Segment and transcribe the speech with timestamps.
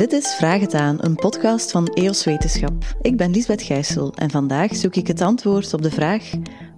[0.00, 2.72] Dit is Vraag het aan, een podcast van EOS Wetenschap.
[3.00, 6.30] Ik ben Lisbeth Gijssel en vandaag zoek ik het antwoord op de vraag: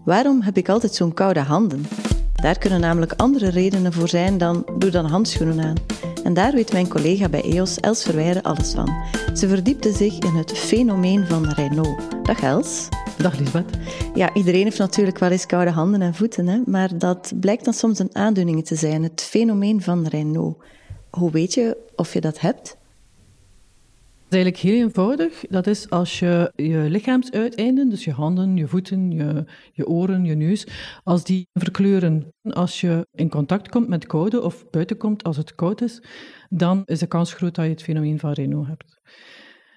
[0.04, 1.86] waarom heb ik altijd zo'n koude handen?
[2.32, 5.76] Daar kunnen namelijk andere redenen voor zijn dan doe dan handschoenen aan.
[6.24, 8.94] En daar weet mijn collega bij EOS, Els Verwijren, alles van.
[9.34, 11.96] Ze verdiepte zich in het fenomeen van Raynaud.
[12.22, 12.88] Dag Els.
[13.18, 13.78] Dag Lisbeth.
[14.14, 16.60] Ja, iedereen heeft natuurlijk wel eens koude handen en voeten, hè?
[16.66, 20.56] maar dat blijkt dan soms een aandoening te zijn, het fenomeen van Raynaud.
[21.10, 22.80] Hoe weet je of je dat hebt?
[24.32, 25.44] Is eigenlijk heel eenvoudig.
[25.48, 30.34] Dat is als je je lichaamsuiteinden, dus je handen, je voeten, je, je oren, je
[30.34, 30.66] neus,
[31.04, 32.32] als die verkleuren.
[32.42, 36.02] Als je in contact komt met koude of buiten komt als het koud is,
[36.48, 39.00] dan is de kans groot dat je het fenomeen van Raynaud hebt.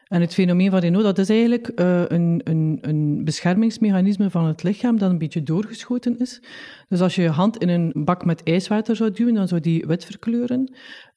[0.05, 4.63] En het fenomeen van Raynaud, dat is eigenlijk uh, een, een, een beschermingsmechanisme van het
[4.63, 6.41] lichaam dat een beetje doorgeschoten is.
[6.89, 9.85] Dus als je je hand in een bak met ijswater zou duwen, dan zou die
[9.85, 10.73] wit verkleuren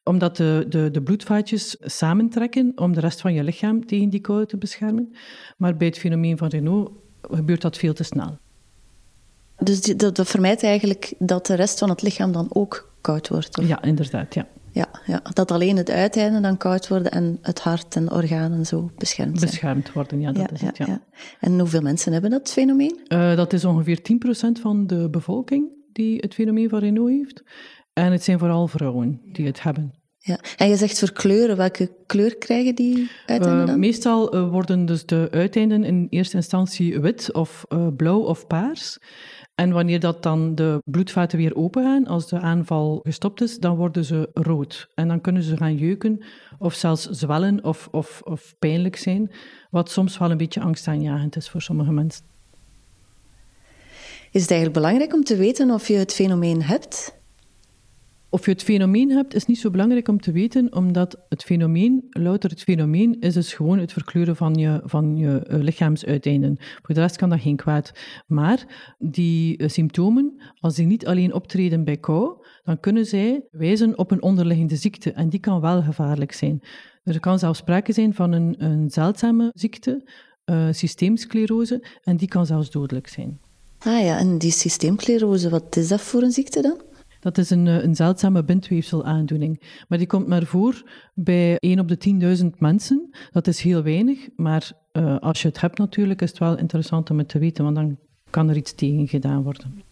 [0.09, 4.47] omdat de, de, de bloedvaatjes samentrekken om de rest van je lichaam tegen die kou
[4.47, 5.13] te beschermen.
[5.57, 6.91] Maar bij het fenomeen van Renault
[7.23, 8.39] gebeurt dat veel te snel.
[9.57, 13.29] Dus die, dat, dat, vermijdt eigenlijk dat de rest van het lichaam dan ook koud
[13.29, 13.61] wordt?
[13.63, 14.47] Ja, inderdaad, ja.
[14.79, 18.91] Ja, ja, dat alleen het uiteinde dan koud worden en het hart en organen zo
[18.97, 19.51] beschermd zijn.
[19.51, 21.03] Beschermd worden, ja, dat is het, ja.
[21.41, 23.01] En hoeveel mensen hebben dat fenomeen?
[23.09, 27.43] Uh, dat is ongeveer 10% van de bevolking die het fenomeen van Renault heeft.
[27.93, 29.95] En het zijn vooral vrouwen die het hebben.
[30.19, 30.39] Ja.
[30.57, 31.57] En je zegt verkleuren.
[31.57, 33.75] Welke kleur krijgen die uiteinden dan?
[33.75, 38.47] Uh, meestal uh, worden dus de uiteinden in eerste instantie wit of uh, blauw of
[38.47, 38.99] paars.
[39.59, 44.05] En wanneer dat dan de bloedvaten weer opengaan, als de aanval gestopt is, dan worden
[44.05, 44.89] ze rood.
[44.95, 46.25] En dan kunnen ze gaan jeuken
[46.59, 49.31] of zelfs zwellen of, of, of pijnlijk zijn,
[49.71, 52.25] wat soms wel een beetje angstaanjagend is voor sommige mensen.
[54.31, 57.18] Is het eigenlijk belangrijk om te weten of je het fenomeen hebt?
[58.31, 62.07] Of je het fenomeen hebt, is niet zo belangrijk om te weten, omdat het fenomeen,
[62.09, 66.57] louter het fenomeen, is dus gewoon het verkleuren van je, van je eh, lichaamsuiteinden.
[66.59, 67.93] Voor de rest kan dat geen kwaad.
[68.27, 73.99] Maar die eh, symptomen, als die niet alleen optreden bij kou, dan kunnen zij wijzen
[73.99, 75.13] op een onderliggende ziekte.
[75.13, 76.63] En die kan wel gevaarlijk zijn.
[77.03, 80.09] Er kan zelfs sprake zijn van een, een zeldzame ziekte,
[80.45, 80.69] uh,
[82.03, 83.41] en die kan zelfs dodelijk zijn.
[83.79, 86.81] Ah ja, en die systeemsclerose, wat is dat voor een ziekte dan?
[87.21, 89.63] Dat is een, eh, een zeldzame bindweefselaandoening.
[89.89, 90.83] Maar die komt maar voor
[91.15, 93.11] bij 1 op de 10.000 mensen.
[93.31, 97.11] Dat is heel weinig, maar uh, als je het hebt natuurlijk, is het wel interessant
[97.11, 97.99] om het te weten, want dan
[98.31, 99.83] kan er iets tegen gedaan worden.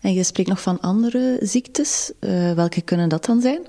[0.00, 2.12] En je spreekt nog van andere ziektes.
[2.20, 3.66] Uh, welke kunnen dat dan zijn?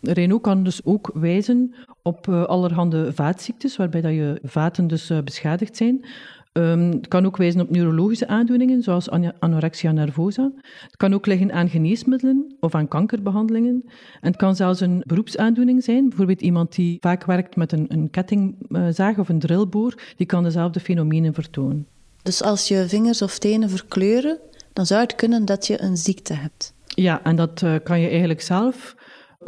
[0.00, 6.04] Reno kan dus ook wijzen op allerhande vaatziektes, waarbij dat je vaten dus beschadigd zijn.
[6.52, 10.52] Um, het kan ook wijzen op neurologische aandoeningen, zoals anorexia nervosa.
[10.82, 13.82] Het kan ook liggen aan geneesmiddelen of aan kankerbehandelingen.
[14.20, 16.08] En het kan zelfs een beroepsaandoening zijn.
[16.08, 20.80] Bijvoorbeeld iemand die vaak werkt met een, een kettingzaag of een drillboor, die kan dezelfde
[20.80, 21.86] fenomenen vertonen.
[22.22, 24.38] Dus als je vingers of tenen verkleuren,
[24.72, 26.74] dan zou het kunnen dat je een ziekte hebt.
[26.86, 28.96] Ja, en dat uh, kan je eigenlijk zelf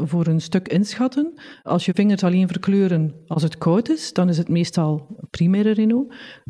[0.03, 1.33] voor een stuk inschatten.
[1.63, 6.07] Als je vingers alleen verkleuren als het koud is, dan is het meestal primaire reno.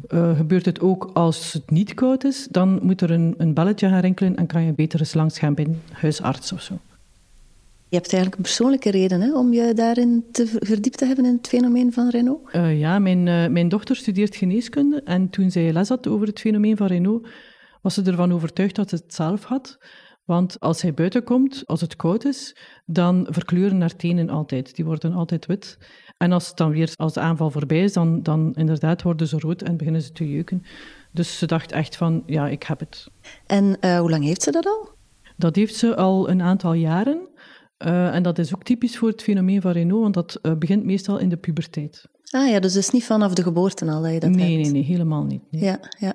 [0.09, 3.89] Uh, gebeurt het ook als het niet koud is, dan moet er een, een belletje
[3.89, 6.78] gaan rinkelen en kan je beter eens langs gaan bij een huisarts of zo.
[7.89, 11.37] Je hebt eigenlijk een persoonlijke reden hè, om je daarin te verdiept te hebben in
[11.37, 12.55] het fenomeen van Renault?
[12.55, 16.41] Uh, ja, mijn, uh, mijn dochter studeert geneeskunde en toen zij les had over het
[16.41, 17.28] fenomeen van Renault,
[17.83, 19.78] was ze ervan overtuigd dat ze het zelf had.
[20.30, 24.74] Want als hij buiten komt, als het koud is, dan verkleuren haar tenen altijd.
[24.74, 25.78] Die worden altijd wit.
[26.16, 29.38] En als, het dan weer, als de aanval voorbij is, dan, dan inderdaad worden ze
[29.38, 30.62] rood en beginnen ze te jeuken.
[31.12, 33.06] Dus ze dacht echt van, ja, ik heb het.
[33.46, 34.88] En uh, hoe lang heeft ze dat al?
[35.36, 37.28] Dat heeft ze al een aantal jaren.
[37.78, 40.84] Uh, en dat is ook typisch voor het fenomeen van Renault, want dat uh, begint
[40.84, 42.08] meestal in de puberteit.
[42.30, 44.62] Ah ja, dus het is niet vanaf de geboorte al dat je dat nee, hebt?
[44.62, 45.42] Nee, nee, helemaal niet.
[45.50, 45.62] Nee.
[45.62, 46.14] Ja, ja.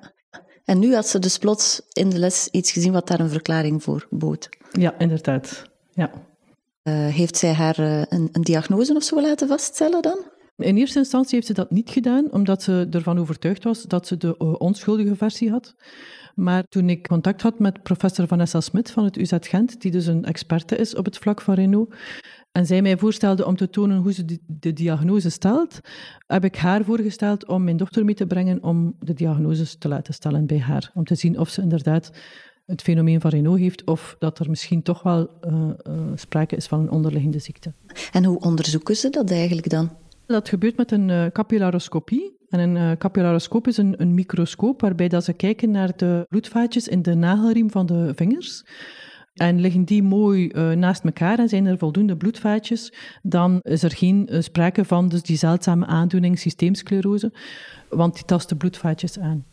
[0.66, 3.84] En nu had ze dus plots in de les iets gezien wat daar een verklaring
[3.84, 4.50] voor bood.
[4.72, 5.64] Ja, inderdaad.
[5.94, 6.12] Ja.
[6.84, 10.18] Uh, heeft zij haar uh, een, een, diagnose of zo laten vaststellen dan?
[10.58, 14.18] In eerste instantie heeft ze dat niet gedaan, omdat ze ervan overtuigd was dat ze
[14.18, 15.76] de uh, onschuldige versie had.
[16.36, 20.06] Maar toen ik contact had met professor Vanessa Smit van het UZ Gent, die dus
[20.06, 21.94] een experte is op het vlak van Renault,
[22.52, 25.80] en zij mij voorstelde om te tonen hoe ze de, diagnose stelt,
[26.28, 30.14] heb ik haar voorgesteld om mijn dochter mee te brengen om de diagnoses te laten
[30.14, 30.92] stellen bij haar.
[30.94, 32.12] Om te zien of ze inderdaad
[32.66, 36.68] het fenomeen van Renault heeft of dat er misschien toch wel uh, uh, sprake is
[36.68, 37.74] van een onderliggende ziekte.
[38.12, 39.98] En hoe onderzoeken ze dat eigenlijk dan?
[40.26, 42.35] Dat gebeurt met een uh, capillaroscopie.
[42.60, 46.88] En een uh, capillaroscoop is een, een, microscoop waarbij dat ze kijken naar de bloedvaatjes
[46.88, 48.66] in de nagelriem van de vingers.
[49.34, 53.92] En liggen die mooi uh, naast elkaar en zijn er voldoende bloedvaatjes, dan is er
[53.92, 57.34] geen uh, sprake van dus die zeldzame aandoening systeemsclerose,
[57.90, 59.46] want die tast de bloedvaatjes aan.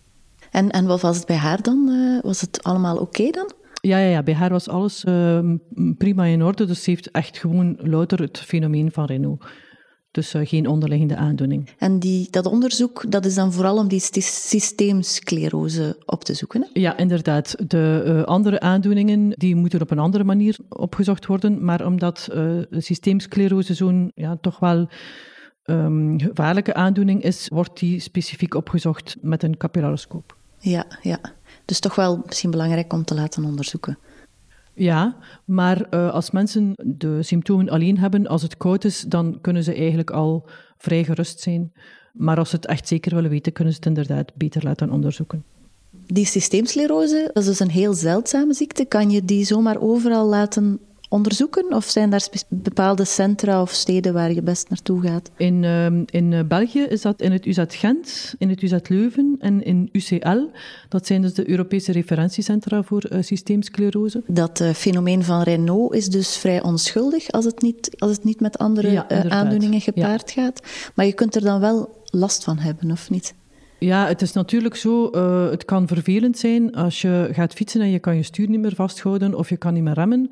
[0.50, 1.88] En, en wat was het bij haar dan?
[1.88, 3.52] Uh, was het allemaal oké okay dan?
[3.80, 5.04] Ja, ja, ja, bij haar was alles
[5.98, 9.44] prima in orde, dus ze heeft echt gewoon louter het fenomeen van Renault.
[10.12, 11.68] Dus uh, geen onderliggende aandoening.
[11.78, 16.60] En die, dat onderzoek dat is dan vooral om die systeemsclerose op te zoeken?
[16.60, 16.80] Hè?
[16.80, 17.54] Ja, inderdaad.
[17.68, 21.64] De uh, andere aandoeningen die moeten op een andere manier opgezocht worden.
[21.64, 24.88] Maar omdat uh, systeemsclerose zo'n ja, toch wel
[25.64, 30.36] um, gevaarlijke aandoening is, wordt die specifiek opgezocht met een capillaroscoop.
[30.58, 31.18] Ja, ja.
[31.64, 33.98] Dus toch wel misschien belangrijk om te laten onderzoeken.
[34.74, 39.64] Ja, maar uh, als mensen de symptomen alleen hebben, als het koud is, dan kunnen
[39.64, 41.72] ze eigenlijk al vrij gerust zijn.
[42.12, 45.44] Maar als ze het echt zeker willen weten, kunnen ze het inderdaad beter laten onderzoeken.
[46.06, 48.84] Die systeemsclerose, dat is dus een heel zeldzame ziekte.
[48.84, 50.80] Kan je die zomaar overal laten
[51.12, 51.74] onderzoeken?
[51.74, 55.30] Of zijn daar bepaalde centra of steden waar je best naartoe gaat?
[55.36, 59.36] In, uh, in eh, België is dat in het UZ Gent, in het UZ Leuven
[59.38, 60.50] en in UCL.
[60.88, 64.22] Dat zijn dus de Europese referentiecentra voor uh, systeemsclerose.
[64.26, 68.40] Dat uh, fenomeen van Raynaud is dus vrij onschuldig als het niet, als het niet
[68.40, 70.42] met andere ja, aandoeningen gepaard ja.
[70.42, 70.62] gaat.
[70.94, 73.34] Maar je kunt er dan wel last van hebben, of niet?
[73.78, 75.10] Ja, het is natuurlijk zo.
[75.14, 78.60] Uh, het kan vervelend zijn als je gaat fietsen en je kan je stuur niet
[78.60, 80.30] meer vasthouden of je kan niet meer remmen.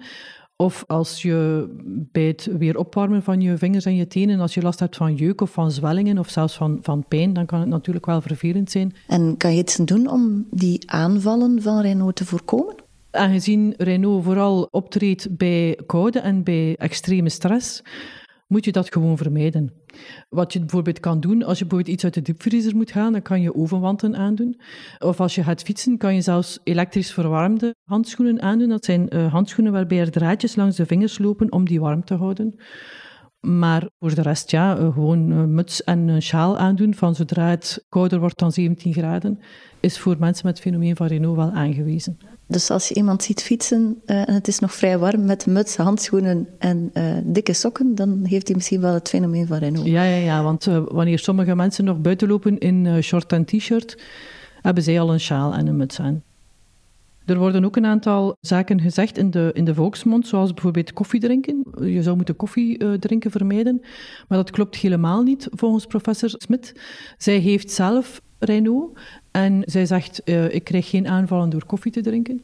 [0.61, 1.69] Of als je
[2.13, 5.15] bij het weer opwarmen van je vingers en je tenen, als je last hebt van
[5.15, 8.71] jeuk of van zwellingen of zelfs van, van pijn, dan kan het natuurlijk wel vervelend
[8.71, 8.95] zijn.
[9.07, 12.75] En kan je iets doen om die aanvallen van Renault te voorkomen?
[13.11, 17.83] Aangezien Renault vooral optreedt bij koude en bij extreme stress,
[18.51, 19.73] moet je dat gewoon vermijden.
[20.29, 23.23] Wat je bijvoorbeeld kan doen, als je bijvoorbeeld iets uit de diepvriezer moet gaan, dan
[23.23, 24.61] kan je ovenwanten aandoen.
[24.99, 28.69] Of als je gaat fietsen, kan je zelfs elektrisch verwarmde handschoenen aandoen.
[28.69, 32.15] Dat zijn uh, handschoenen waarbij er draadjes langs de vingers lopen om die warm te
[32.15, 32.55] houden.
[33.41, 37.85] Maar voor de rest, ja, uh, gewoon muts en een sjaal aandoen van zodra het
[37.89, 39.39] kouder wordt dan 17 graden,
[39.81, 42.19] is voor mensen met het fenomeen van Renault wel aangewezen.
[42.51, 45.77] Dus als je iemand ziet fietsen uh, en het is nog vrij warm met muts,
[45.77, 49.87] handschoenen en uh, dikke sokken, dan heeft hij misschien wel het fenomeen van Renault.
[49.87, 54.03] Ja, ja, ja want uh, wanneer sommige mensen nog buiten lopen in short en t-shirt,
[54.63, 56.23] hebben zij al een sjaal en een muts aan.
[57.27, 61.21] Er worden ook een aantal zaken gezegd in de, in de volksmond, zoals bijvoorbeeld koffie
[61.21, 61.65] drinken.
[61.81, 63.81] Je zou moeten koffie drinken vermijden,
[64.29, 66.81] maar dat klopt helemaal niet volgens professor Smit.
[67.19, 68.99] Zij heeft zelf Renault
[69.31, 72.43] en zij zegt, uh, ik krijg geen aanvallen door koffie te drinken.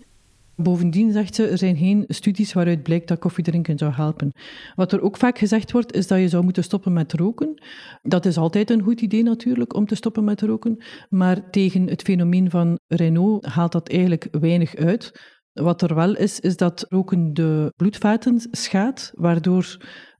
[0.56, 4.32] Bovendien zegt ze, er zijn geen studies waaruit blijkt dat koffiedrinken zou helpen.
[4.74, 7.62] Wat er ook vaak gezegd wordt, is dat je zou moeten stoppen met roken.
[8.02, 10.82] Dat is altijd een goed idee natuurlijk, om te stoppen met roken.
[11.08, 15.20] Maar tegen het fenomeen van Renault haalt dat eigenlijk weinig uit.
[15.52, 19.76] Wat er wel is, is dat roken de bloedvaten schaadt, waardoor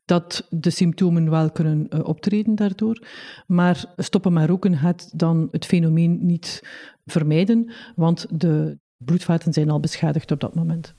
[0.06, 3.06] dat de symptomen wel kunnen uh, optreden daardoor.
[3.46, 6.62] Maar stoppen met roken gaat dan het fenomeen niet
[7.06, 10.94] vermijden, want de bloedvaten zijn al beschadigd op dat moment.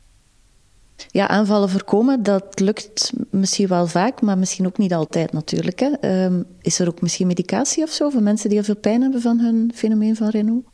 [1.12, 5.80] Ja, aanvallen voorkomen, dat lukt misschien wel vaak, maar misschien ook niet altijd natuurlijk.
[5.80, 6.24] Hè.
[6.26, 9.22] Um, is er ook misschien medicatie of zo voor mensen die heel veel pijn hebben
[9.22, 10.66] van hun fenomeen van Renault?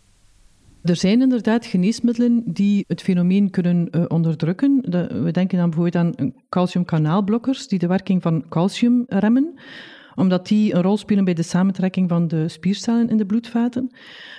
[0.83, 4.81] Er zijn inderdaad geneesmiddelen die het fenomeen kunnen uh, onderdrukken.
[4.81, 9.53] De, we denken dan bijvoorbeeld aan calciumkanaalblokkers die de werking van calcium remmen
[10.15, 13.91] omdat die een rol spelen bij de samentrekking van de spiercellen in de bloedvaten.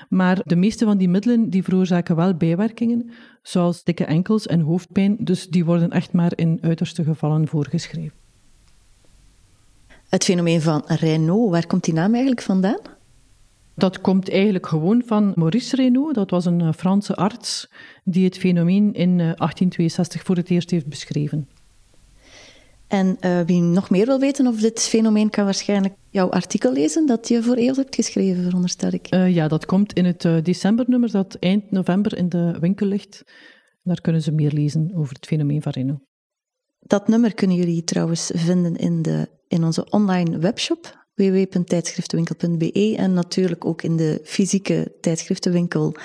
[0.08, 3.10] Maar de meeste van die middelen die veroorzaken wel bijwerkingen,
[3.42, 8.12] zoals dikke enkels en hoofdpijn, dus die worden echt maar in uiterste gevallen voorgeschreven.
[10.08, 12.80] Het fenomeen van Raynaud, waar komt die naam eigenlijk vandaan?
[13.74, 16.14] Dat komt eigenlijk gewoon van Maurice Raynaud.
[16.14, 17.68] Dat was een eh, Franse arts
[18.04, 21.48] die het fenomeen in 1862 eh, voor het eerst heeft beschreven.
[22.86, 27.06] En uh, wie nog meer wil weten over dit fenomeen, kan waarschijnlijk jouw artikel lezen
[27.06, 29.14] dat je voor EOS hebt geschreven, veronderstel ik.
[29.14, 33.24] Uh, ja, dat komt in het uh, decembernummer dat eind november in de winkel ligt.
[33.82, 36.00] Daar kunnen ze meer lezen over het fenomeen van Reno.
[36.78, 43.64] Dat nummer kunnen jullie trouwens vinden in, de, in onze online webshop www.tijdschriftenwinkel.be en natuurlijk
[43.64, 45.96] ook in de fysieke tijdschriftenwinkel.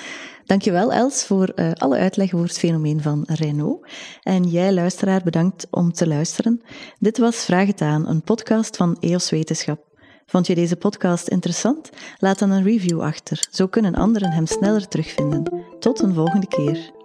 [0.44, 3.86] Dankjewel Els voor uh, alle uitleg over het fenomeen van Renault.
[4.22, 6.62] En jij luisteraar bedankt om te luisteren.
[6.98, 9.88] Dit was Vraag het aan, een podcast van EOS Wetenschap.
[10.26, 11.90] Vond je deze podcast interessant?
[12.18, 13.46] Laat dan een review achter.
[13.50, 15.64] Zo kunnen anderen hem sneller terugvinden.
[15.78, 16.99] Tot een volgende keer.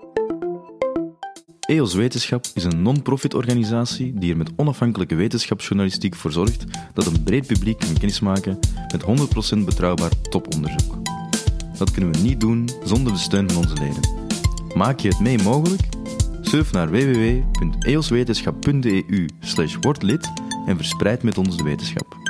[1.65, 7.23] EOS Wetenschap is een non-profit organisatie die er met onafhankelijke wetenschapsjournalistiek voor zorgt dat een
[7.23, 8.59] breed publiek kan kennismaken
[8.91, 9.05] met 100%
[9.65, 10.97] betrouwbaar toponderzoek.
[11.77, 14.09] Dat kunnen we niet doen zonder de steun van onze leden.
[14.75, 15.81] Maak je het mee mogelijk?
[16.41, 19.75] Surf naar www.eoswetenschap.eu slash
[20.65, 22.24] en verspreid met ons de wetenschap.